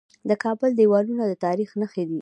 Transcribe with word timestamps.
د 0.29 0.31
کابل 0.43 0.69
دیوالونه 0.79 1.23
د 1.27 1.33
تاریخ 1.45 1.69
نښې 1.81 2.03
دي 2.09 2.19